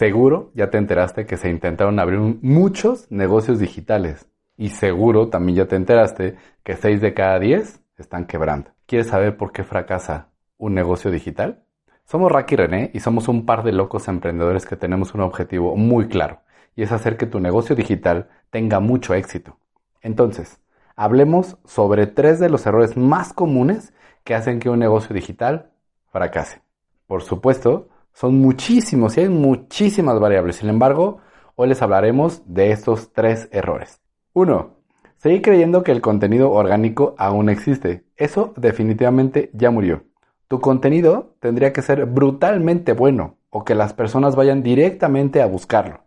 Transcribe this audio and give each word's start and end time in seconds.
Seguro 0.00 0.50
ya 0.54 0.70
te 0.70 0.78
enteraste 0.78 1.26
que 1.26 1.36
se 1.36 1.50
intentaron 1.50 1.98
abrir 1.98 2.20
muchos 2.40 3.06
negocios 3.10 3.58
digitales. 3.58 4.26
Y 4.56 4.70
seguro 4.70 5.28
también 5.28 5.56
ya 5.56 5.68
te 5.68 5.76
enteraste 5.76 6.36
que 6.62 6.76
6 6.76 7.02
de 7.02 7.12
cada 7.12 7.38
10 7.38 7.82
están 7.98 8.24
quebrando. 8.24 8.70
¿Quieres 8.86 9.08
saber 9.08 9.36
por 9.36 9.52
qué 9.52 9.62
fracasa 9.62 10.28
un 10.56 10.72
negocio 10.72 11.10
digital? 11.10 11.64
Somos 12.06 12.32
Raki 12.32 12.56
René 12.56 12.90
y 12.94 13.00
somos 13.00 13.28
un 13.28 13.44
par 13.44 13.62
de 13.62 13.72
locos 13.72 14.08
emprendedores 14.08 14.64
que 14.64 14.74
tenemos 14.74 15.12
un 15.12 15.20
objetivo 15.20 15.76
muy 15.76 16.08
claro 16.08 16.40
y 16.74 16.82
es 16.82 16.92
hacer 16.92 17.18
que 17.18 17.26
tu 17.26 17.38
negocio 17.38 17.76
digital 17.76 18.30
tenga 18.48 18.80
mucho 18.80 19.12
éxito. 19.12 19.58
Entonces, 20.00 20.62
hablemos 20.96 21.58
sobre 21.66 22.06
tres 22.06 22.40
de 22.40 22.48
los 22.48 22.64
errores 22.64 22.96
más 22.96 23.34
comunes 23.34 23.92
que 24.24 24.34
hacen 24.34 24.60
que 24.60 24.70
un 24.70 24.78
negocio 24.78 25.14
digital 25.14 25.72
fracase. 26.10 26.62
Por 27.06 27.22
supuesto, 27.22 27.90
son 28.12 28.38
muchísimos 28.38 29.16
y 29.16 29.20
hay 29.20 29.28
muchísimas 29.28 30.18
variables. 30.20 30.56
Sin 30.56 30.68
embargo, 30.68 31.18
hoy 31.56 31.68
les 31.68 31.82
hablaremos 31.82 32.42
de 32.46 32.72
estos 32.72 33.12
tres 33.12 33.48
errores. 33.52 34.00
1. 34.32 34.76
Seguir 35.16 35.42
creyendo 35.42 35.82
que 35.82 35.92
el 35.92 36.00
contenido 36.00 36.50
orgánico 36.50 37.14
aún 37.18 37.48
existe. 37.48 38.04
Eso 38.16 38.54
definitivamente 38.56 39.50
ya 39.52 39.70
murió. 39.70 40.04
Tu 40.48 40.60
contenido 40.60 41.36
tendría 41.40 41.72
que 41.72 41.82
ser 41.82 42.06
brutalmente 42.06 42.92
bueno 42.92 43.36
o 43.50 43.64
que 43.64 43.74
las 43.74 43.92
personas 43.92 44.36
vayan 44.36 44.62
directamente 44.62 45.42
a 45.42 45.46
buscarlo. 45.46 46.00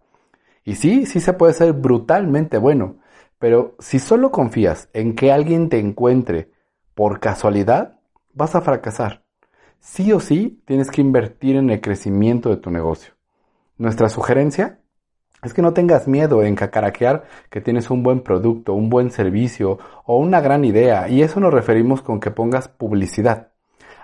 Y 0.65 0.75
sí, 0.75 1.05
sí 1.05 1.19
se 1.19 1.33
puede 1.33 1.53
ser 1.53 1.73
brutalmente 1.73 2.57
bueno, 2.57 2.97
pero 3.37 3.75
si 3.79 3.99
solo 3.99 4.31
confías 4.31 4.89
en 4.93 5.15
que 5.15 5.31
alguien 5.31 5.69
te 5.69 5.79
encuentre 5.79 6.51
por 6.95 7.19
casualidad, 7.19 7.99
vas 8.33 8.55
a 8.55 8.61
fracasar. 8.61 9.22
Sí 9.85 10.13
o 10.13 10.21
sí 10.21 10.63
tienes 10.65 10.89
que 10.89 11.01
invertir 11.01 11.57
en 11.57 11.69
el 11.69 11.81
crecimiento 11.81 12.49
de 12.49 12.55
tu 12.55 12.71
negocio. 12.71 13.15
Nuestra 13.77 14.07
sugerencia 14.07 14.79
es 15.43 15.53
que 15.53 15.61
no 15.61 15.73
tengas 15.73 16.07
miedo 16.07 16.41
en 16.41 16.55
cacaraquear 16.55 17.25
que 17.49 17.59
tienes 17.59 17.89
un 17.89 18.01
buen 18.01 18.21
producto, 18.21 18.73
un 18.73 18.89
buen 18.89 19.11
servicio 19.11 19.79
o 20.05 20.17
una 20.17 20.39
gran 20.39 20.63
idea, 20.63 21.09
y 21.09 21.21
eso 21.21 21.41
nos 21.41 21.53
referimos 21.53 22.01
con 22.01 22.21
que 22.21 22.31
pongas 22.31 22.69
publicidad. 22.69 23.51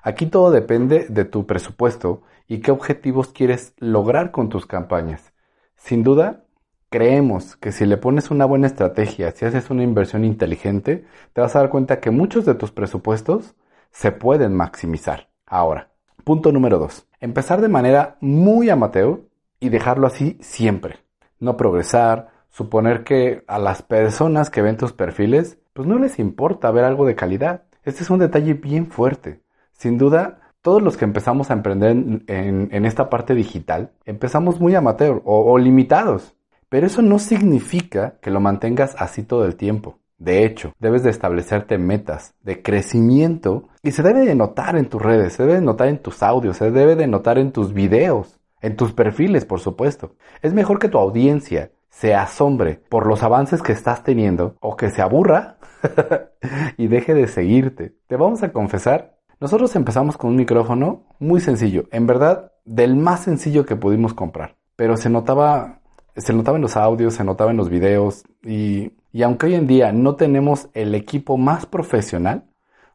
Aquí 0.03 0.25
todo 0.25 0.51
depende 0.51 1.07
de 1.07 1.23
tu 1.23 1.47
presupuesto 1.47 2.23
y 2.45 2.59
qué 2.59 2.71
objetivos 2.71 3.29
quieres 3.29 3.73
lograr 3.77 4.31
con 4.31 4.49
tus 4.49 4.65
campañas. 4.65 5.31
Sin 5.77 6.03
duda, 6.03 6.43
creemos 6.89 7.55
que 7.55 7.71
si 7.71 7.85
le 7.85 7.95
pones 7.95 8.31
una 8.31 8.43
buena 8.43 8.67
estrategia, 8.67 9.31
si 9.31 9.45
haces 9.45 9.69
una 9.69 9.83
inversión 9.83 10.25
inteligente, 10.25 11.05
te 11.31 11.39
vas 11.39 11.55
a 11.55 11.59
dar 11.59 11.69
cuenta 11.69 12.01
que 12.01 12.11
muchos 12.11 12.43
de 12.43 12.55
tus 12.55 12.71
presupuestos 12.71 13.55
se 13.91 14.11
pueden 14.11 14.53
maximizar. 14.53 15.28
Ahora, 15.49 15.89
punto 16.23 16.53
número 16.53 16.79
dos. 16.79 17.05
Empezar 17.19 17.59
de 17.59 17.67
manera 17.67 18.15
muy 18.21 18.69
amateur 18.69 19.19
y 19.59 19.67
dejarlo 19.67 20.07
así 20.07 20.37
siempre 20.39 20.99
no 21.39 21.57
progresar, 21.57 22.29
suponer 22.49 23.03
que 23.03 23.43
a 23.47 23.59
las 23.59 23.81
personas 23.81 24.49
que 24.49 24.61
ven 24.61 24.77
tus 24.77 24.93
perfiles, 24.93 25.57
pues 25.73 25.87
no 25.87 25.97
les 25.97 26.19
importa 26.19 26.71
ver 26.71 26.83
algo 26.83 27.05
de 27.05 27.15
calidad. 27.15 27.63
Este 27.83 28.03
es 28.03 28.09
un 28.09 28.19
detalle 28.19 28.53
bien 28.53 28.87
fuerte. 28.91 29.41
Sin 29.71 29.97
duda, 29.97 30.39
todos 30.61 30.81
los 30.81 30.97
que 30.97 31.05
empezamos 31.05 31.49
a 31.49 31.53
emprender 31.53 31.91
en, 31.91 32.85
esta 32.85 33.09
parte 33.09 33.33
digital, 33.33 33.91
empezamos 34.05 34.59
muy 34.59 34.75
amateur 34.75 35.21
o 35.23 35.57
limitados. 35.57 36.35
Pero 36.67 36.85
eso 36.85 37.01
no 37.01 37.17
significa 37.17 38.15
que 38.21 38.29
lo 38.29 38.39
mantengas 38.39 38.95
así 38.99 39.23
todo 39.23 39.45
el 39.45 39.55
tiempo. 39.55 39.97
De 40.19 40.45
hecho, 40.45 40.73
debes 40.79 41.03
de 41.03 41.09
establecerte 41.09 41.77
metas 41.77 42.35
de 42.43 42.61
crecimiento 42.61 43.69
y 43.81 43.91
se 43.91 44.03
debe 44.03 44.25
de 44.25 44.35
notar 44.35 44.75
en 44.75 44.89
tus 44.89 45.01
redes, 45.01 45.33
se 45.33 45.43
debe 45.43 45.55
de 45.55 45.65
notar 45.65 45.87
en 45.87 45.99
tus 45.99 46.21
audios, 46.21 46.57
se 46.57 46.71
debe 46.71 46.95
de 46.95 47.07
notar 47.07 47.37
en 47.37 47.51
tus 47.51 47.73
videos. 47.73 48.35
En 48.61 48.75
tus 48.75 48.91
perfiles, 48.91 49.45
por 49.45 49.61
supuesto. 49.61 50.15
Es 50.41 50.53
mejor 50.53 50.79
que 50.79 50.89
tu 50.89 50.97
audiencia 50.97 51.71
se 51.89 52.13
asombre 52.13 52.81
por 52.89 53.07
los 53.07 53.23
avances 53.23 53.61
que 53.61 53.71
estás 53.71 54.03
teniendo 54.03 54.55
o 54.59 54.75
que 54.75 54.89
se 54.89 55.01
aburra 55.01 55.57
y 56.77 56.87
deje 56.87 57.13
de 57.13 57.27
seguirte. 57.27 57.95
Te 58.07 58.17
vamos 58.17 58.43
a 58.43 58.51
confesar, 58.51 59.17
nosotros 59.39 59.73
empezamos 59.77 60.17
con 60.17 60.31
un 60.31 60.35
micrófono 60.35 61.05
muy 61.19 61.39
sencillo, 61.39 61.85
en 61.91 62.05
verdad 62.05 62.51
del 62.65 62.97
más 62.97 63.21
sencillo 63.21 63.65
que 63.65 63.77
pudimos 63.77 64.13
comprar, 64.13 64.57
pero 64.75 64.97
se 64.97 65.09
notaba 65.09 65.79
se 66.15 66.33
notaba 66.33 66.57
en 66.57 66.63
los 66.63 66.75
audios, 66.75 67.13
se 67.13 67.23
notaba 67.23 67.51
en 67.51 67.57
los 67.57 67.69
videos 67.69 68.23
y, 68.43 68.91
y 69.11 69.23
aunque 69.23 69.47
hoy 69.47 69.55
en 69.55 69.67
día 69.67 69.91
no 69.91 70.15
tenemos 70.15 70.69
el 70.73 70.93
equipo 70.93 71.37
más 71.37 71.65
profesional, 71.65 72.45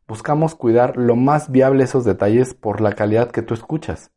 buscamos 0.07 0.55
cuidar 0.55 0.97
lo 0.97 1.17
más 1.17 1.51
viable 1.51 1.85
esos 1.85 2.05
detalles 2.05 2.55
por 2.55 2.81
la 2.81 2.93
calidad 2.93 3.31
que 3.31 3.43
tú 3.43 3.55
escuchas. 3.55 4.13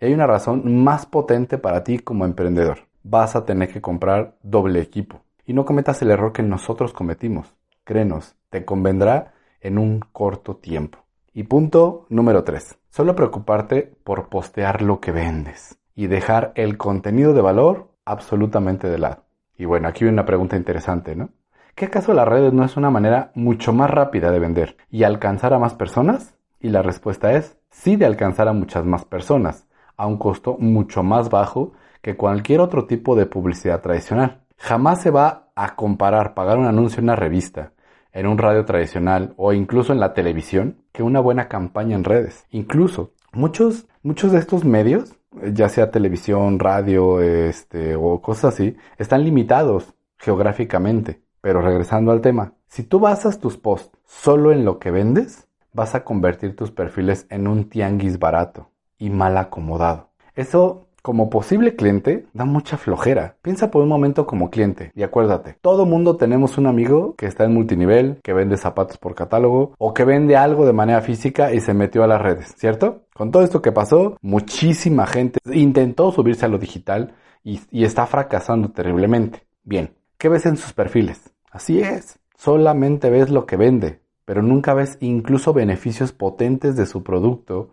Y 0.00 0.06
hay 0.06 0.14
una 0.14 0.26
razón 0.26 0.82
más 0.84 1.06
potente 1.06 1.58
para 1.58 1.82
ti 1.82 1.98
como 1.98 2.24
emprendedor. 2.24 2.86
Vas 3.02 3.34
a 3.34 3.44
tener 3.44 3.72
que 3.72 3.80
comprar 3.80 4.36
doble 4.42 4.80
equipo. 4.80 5.22
Y 5.44 5.52
no 5.52 5.64
cometas 5.64 6.00
el 6.02 6.10
error 6.10 6.32
que 6.32 6.42
nosotros 6.42 6.92
cometimos. 6.92 7.54
Créenos, 7.84 8.36
te 8.50 8.64
convendrá 8.64 9.34
en 9.60 9.78
un 9.78 10.00
corto 10.00 10.56
tiempo. 10.56 10.98
Y 11.32 11.44
punto 11.44 12.06
número 12.08 12.44
3. 12.44 12.78
Solo 12.90 13.16
preocuparte 13.16 13.92
por 14.04 14.28
postear 14.28 14.82
lo 14.82 15.00
que 15.00 15.12
vendes 15.12 15.78
y 15.94 16.06
dejar 16.06 16.52
el 16.54 16.76
contenido 16.76 17.34
de 17.34 17.40
valor 17.40 17.90
absolutamente 18.04 18.88
de 18.88 18.98
lado. 18.98 19.24
Y 19.56 19.64
bueno, 19.64 19.88
aquí 19.88 20.04
viene 20.04 20.14
una 20.14 20.24
pregunta 20.24 20.56
interesante, 20.56 21.14
¿no? 21.14 21.30
¿Qué 21.74 21.86
acaso 21.86 22.12
las 22.12 22.28
redes 22.28 22.52
no 22.52 22.64
es 22.64 22.76
una 22.76 22.90
manera 22.90 23.32
mucho 23.34 23.72
más 23.72 23.90
rápida 23.90 24.30
de 24.30 24.38
vender 24.38 24.76
y 24.90 25.04
alcanzar 25.04 25.54
a 25.54 25.58
más 25.58 25.74
personas? 25.74 26.34
Y 26.60 26.68
la 26.68 26.82
respuesta 26.82 27.32
es 27.32 27.56
sí 27.70 27.96
de 27.96 28.06
alcanzar 28.06 28.48
a 28.48 28.52
muchas 28.52 28.84
más 28.84 29.04
personas, 29.04 29.66
a 29.96 30.06
un 30.06 30.18
costo 30.18 30.56
mucho 30.58 31.02
más 31.02 31.30
bajo 31.30 31.72
que 32.02 32.16
cualquier 32.16 32.60
otro 32.60 32.86
tipo 32.86 33.16
de 33.16 33.26
publicidad 33.26 33.80
tradicional. 33.80 34.42
Jamás 34.58 35.00
se 35.02 35.10
va 35.10 35.48
a 35.54 35.74
comparar 35.74 36.34
pagar 36.34 36.58
un 36.58 36.66
anuncio 36.66 36.98
en 36.98 37.04
una 37.04 37.16
revista, 37.16 37.72
en 38.12 38.26
un 38.26 38.38
radio 38.38 38.64
tradicional 38.64 39.34
o 39.36 39.52
incluso 39.52 39.92
en 39.92 40.00
la 40.00 40.12
televisión 40.12 40.82
que 40.92 41.02
una 41.02 41.20
buena 41.20 41.48
campaña 41.48 41.96
en 41.96 42.04
redes. 42.04 42.46
Incluso 42.50 43.12
muchos, 43.32 43.86
muchos 44.02 44.32
de 44.32 44.38
estos 44.38 44.64
medios, 44.64 45.14
ya 45.52 45.68
sea 45.68 45.90
televisión, 45.90 46.58
radio, 46.58 47.20
este, 47.20 47.96
o 47.96 48.20
cosas 48.20 48.54
así, 48.54 48.76
están 48.98 49.24
limitados 49.24 49.94
geográficamente. 50.18 51.22
Pero 51.40 51.60
regresando 51.60 52.12
al 52.12 52.20
tema, 52.20 52.54
si 52.66 52.82
tú 52.82 53.00
basas 53.00 53.38
tus 53.38 53.56
posts 53.56 53.96
solo 54.06 54.52
en 54.52 54.64
lo 54.64 54.78
que 54.78 54.90
vendes, 54.90 55.48
vas 55.72 55.94
a 55.94 56.04
convertir 56.04 56.56
tus 56.56 56.70
perfiles 56.70 57.26
en 57.30 57.46
un 57.46 57.68
tianguis 57.68 58.18
barato 58.18 58.70
y 58.98 59.10
mal 59.10 59.36
acomodado. 59.38 60.10
Eso 60.34 60.86
como 61.02 61.30
posible 61.30 61.76
cliente 61.76 62.26
da 62.32 62.44
mucha 62.44 62.76
flojera. 62.76 63.36
Piensa 63.42 63.70
por 63.70 63.82
un 63.82 63.88
momento 63.88 64.26
como 64.26 64.50
cliente 64.50 64.92
y 64.94 65.02
acuérdate, 65.02 65.56
todo 65.60 65.86
mundo 65.86 66.16
tenemos 66.16 66.58
un 66.58 66.66
amigo 66.66 67.14
que 67.16 67.26
está 67.26 67.44
en 67.44 67.54
multinivel, 67.54 68.20
que 68.22 68.32
vende 68.32 68.56
zapatos 68.56 68.98
por 68.98 69.14
catálogo 69.14 69.74
o 69.78 69.94
que 69.94 70.04
vende 70.04 70.36
algo 70.36 70.66
de 70.66 70.72
manera 70.72 71.00
física 71.00 71.52
y 71.52 71.60
se 71.60 71.74
metió 71.74 72.04
a 72.04 72.06
las 72.06 72.20
redes, 72.20 72.54
¿cierto? 72.58 73.06
Con 73.14 73.30
todo 73.30 73.42
esto 73.42 73.62
que 73.62 73.72
pasó, 73.72 74.16
muchísima 74.20 75.06
gente 75.06 75.38
intentó 75.52 76.12
subirse 76.12 76.44
a 76.44 76.48
lo 76.48 76.58
digital 76.58 77.14
y, 77.42 77.60
y 77.70 77.84
está 77.84 78.06
fracasando 78.06 78.70
terriblemente. 78.70 79.46
Bien, 79.62 79.94
¿qué 80.18 80.28
ves 80.28 80.46
en 80.46 80.56
sus 80.56 80.72
perfiles? 80.72 81.29
Así 81.50 81.80
es, 81.80 82.18
solamente 82.36 83.10
ves 83.10 83.30
lo 83.30 83.44
que 83.44 83.56
vende, 83.56 84.00
pero 84.24 84.42
nunca 84.42 84.74
ves 84.74 84.96
incluso 85.00 85.52
beneficios 85.52 86.12
potentes 86.12 86.76
de 86.76 86.86
su 86.86 87.02
producto 87.02 87.70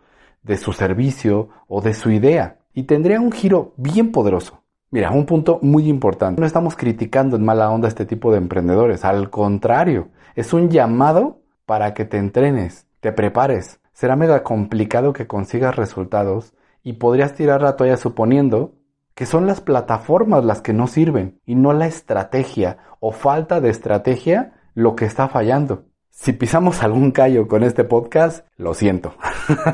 de 0.47 0.57
su 0.57 0.73
servicio 0.73 1.49
o 1.67 1.81
de 1.81 1.93
su 1.93 2.09
idea. 2.09 2.57
Y 2.73 2.83
tendría 2.83 3.19
un 3.19 3.31
giro 3.31 3.73
bien 3.77 4.11
poderoso. 4.11 4.63
Mira, 4.89 5.11
un 5.11 5.25
punto 5.25 5.59
muy 5.61 5.89
importante. 5.89 6.39
No 6.39 6.47
estamos 6.47 6.75
criticando 6.75 7.35
en 7.35 7.45
mala 7.45 7.69
onda 7.69 7.87
este 7.87 8.05
tipo 8.05 8.31
de 8.31 8.37
emprendedores. 8.37 9.03
Al 9.03 9.29
contrario, 9.29 10.09
es 10.35 10.53
un 10.53 10.69
llamado 10.69 11.41
para 11.65 11.93
que 11.93 12.05
te 12.05 12.17
entrenes, 12.17 12.87
te 13.01 13.11
prepares. 13.11 13.79
Será 13.91 14.15
mega 14.15 14.43
complicado 14.43 15.11
que 15.11 15.27
consigas 15.27 15.75
resultados 15.75 16.53
y 16.83 16.93
podrías 16.93 17.33
tirar 17.33 17.61
la 17.61 17.75
toalla 17.75 17.97
suponiendo 17.97 18.75
que 19.17 19.25
son 19.25 19.47
las 19.47 19.61
plataformas 19.61 20.45
las 20.45 20.61
que 20.61 20.73
no 20.73 20.85
sirven 20.85 21.41
y 21.43 21.55
no 21.55 21.73
la 21.73 21.87
estrategia 21.87 22.77
o 22.99 23.11
falta 23.11 23.59
de 23.59 23.71
estrategia 23.71 24.53
lo 24.75 24.95
que 24.95 25.05
está 25.05 25.27
fallando. 25.27 25.85
Si 26.11 26.33
pisamos 26.33 26.83
algún 26.83 27.09
callo 27.09 27.47
con 27.47 27.63
este 27.63 27.83
podcast, 27.83 28.45
lo 28.57 28.75
siento. 28.75 29.15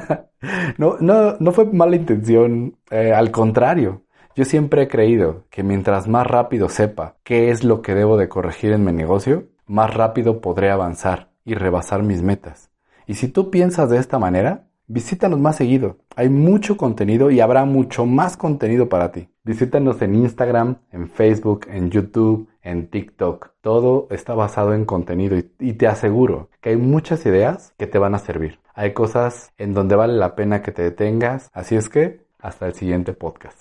no, 0.78 0.96
no, 1.02 1.36
no 1.38 1.52
fue 1.52 1.66
mala 1.66 1.98
intención, 1.98 2.78
eh, 2.90 3.12
al 3.12 3.32
contrario. 3.32 4.04
Yo 4.34 4.46
siempre 4.46 4.84
he 4.84 4.88
creído 4.88 5.44
que 5.50 5.62
mientras 5.62 6.08
más 6.08 6.26
rápido 6.26 6.70
sepa 6.70 7.18
qué 7.26 7.52
es 7.52 7.66
lo 7.66 7.82
que 7.82 7.96
debo 7.96 8.16
de 8.16 8.30
corregir 8.30 8.72
en 8.72 8.86
mi 8.86 8.94
negocio, 8.94 9.50
más 9.66 9.94
rápido 9.94 10.40
podré 10.40 10.72
avanzar 10.72 11.32
y 11.44 11.56
rebasar 11.56 12.02
mis 12.02 12.22
metas. 12.22 12.72
Y 13.08 13.16
si 13.16 13.28
tú 13.28 13.52
piensas 13.52 13.90
de 13.90 13.98
esta 13.98 14.20
manera, 14.20 14.68
Visítanos 14.94 15.40
más 15.40 15.56
seguido. 15.56 15.98
Hay 16.16 16.30
mucho 16.30 16.78
contenido 16.78 17.32
y 17.32 17.40
habrá 17.40 17.66
mucho 17.66 18.06
más 18.06 18.38
contenido 18.38 18.90
para 18.90 19.12
ti. 19.12 19.28
Visítanos 19.44 20.00
en 20.04 20.14
Instagram, 20.14 20.76
en 20.92 21.10
Facebook, 21.10 21.66
en 21.68 21.90
YouTube, 21.90 22.48
en 22.62 22.92
TikTok. 22.92 23.54
Todo 23.62 24.06
está 24.12 24.36
basado 24.36 24.76
en 24.76 24.86
contenido 24.86 25.36
y, 25.36 25.74
te 25.74 25.88
aseguro 25.88 26.50
que 26.62 26.70
hay 26.70 26.78
muchas 26.78 27.26
ideas 27.26 27.74
que 27.80 27.88
te 27.88 27.98
van 27.98 28.14
a 28.14 28.20
servir. 28.20 28.60
Hay 28.76 28.94
cosas 28.94 29.52
en 29.58 29.74
donde 29.74 29.96
vale 29.96 30.14
la 30.14 30.36
pena 30.36 30.62
que 30.62 30.72
te 30.72 30.84
detengas. 30.84 31.50
Así 31.54 31.76
es 31.76 31.90
que 31.90 32.22
hasta 32.38 32.68
el 32.68 32.76
siguiente 32.76 33.14
podcast. 33.14 33.58